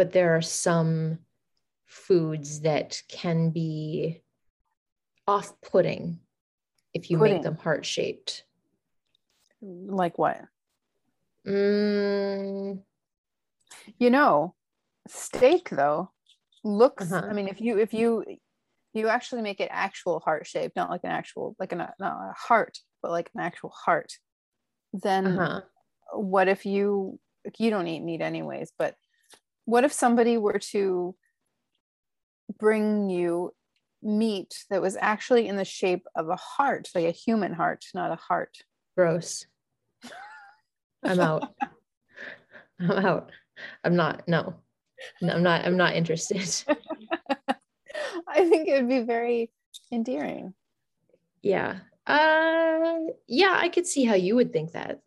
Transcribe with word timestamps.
but 0.00 0.12
there 0.12 0.34
are 0.34 0.40
some 0.40 1.18
foods 1.84 2.62
that 2.62 3.02
can 3.06 3.50
be 3.50 4.22
off-putting 5.26 6.18
if 6.94 7.10
you 7.10 7.18
Pudding. 7.18 7.34
make 7.34 7.42
them 7.42 7.58
heart-shaped. 7.58 8.44
Like 9.60 10.16
what? 10.16 10.40
Mm, 11.46 12.80
You 13.98 14.08
know, 14.08 14.54
steak 15.06 15.68
though 15.68 16.10
looks. 16.64 17.12
Uh-huh. 17.12 17.28
I 17.28 17.34
mean, 17.34 17.48
if 17.48 17.60
you 17.60 17.78
if 17.78 17.92
you 17.92 18.24
you 18.94 19.08
actually 19.08 19.42
make 19.42 19.60
it 19.60 19.68
actual 19.70 20.20
heart 20.20 20.46
shaped, 20.46 20.76
not 20.76 20.88
like 20.88 21.04
an 21.04 21.10
actual 21.10 21.54
like 21.58 21.72
an, 21.72 21.86
not 21.98 22.30
a 22.30 22.32
heart, 22.34 22.78
but 23.02 23.10
like 23.10 23.30
an 23.34 23.42
actual 23.42 23.68
heart, 23.68 24.14
then 24.94 25.26
uh-huh. 25.26 25.60
what 26.14 26.48
if 26.48 26.64
you 26.64 27.20
you 27.58 27.68
don't 27.68 27.86
eat 27.86 28.00
meat 28.00 28.22
anyways? 28.22 28.72
But 28.78 28.94
what 29.70 29.84
if 29.84 29.92
somebody 29.92 30.36
were 30.36 30.58
to 30.58 31.14
bring 32.58 33.08
you 33.08 33.54
meat 34.02 34.64
that 34.68 34.82
was 34.82 34.96
actually 35.00 35.46
in 35.46 35.54
the 35.54 35.64
shape 35.64 36.06
of 36.16 36.28
a 36.28 36.34
heart, 36.34 36.88
like 36.92 37.04
a 37.04 37.12
human 37.12 37.52
heart, 37.52 37.84
not 37.94 38.10
a 38.10 38.16
heart? 38.16 38.58
Gross. 38.96 39.46
I'm 41.04 41.20
out. 41.20 41.54
I'm 42.80 42.90
out. 42.90 43.30
I'm 43.84 43.94
not. 43.94 44.26
No. 44.26 44.56
no, 45.22 45.34
I'm 45.34 45.42
not. 45.44 45.64
I'm 45.64 45.76
not 45.76 45.94
interested. 45.94 46.42
I 48.26 48.48
think 48.48 48.68
it 48.68 48.74
would 48.74 48.88
be 48.88 49.00
very 49.00 49.50
endearing. 49.92 50.54
yeah. 51.42 51.78
Uh. 52.06 52.98
Yeah. 53.28 53.54
I 53.56 53.68
could 53.68 53.86
see 53.86 54.04
how 54.04 54.14
you 54.14 54.34
would 54.34 54.52
think 54.52 54.72
that. 54.72 55.00